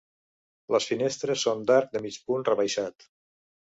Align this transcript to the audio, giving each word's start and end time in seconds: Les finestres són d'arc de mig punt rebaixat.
Les 0.75 0.87
finestres 0.93 1.45
són 1.51 1.63
d'arc 1.69 1.95
de 1.95 2.05
mig 2.09 2.21
punt 2.29 2.51
rebaixat. 2.53 3.13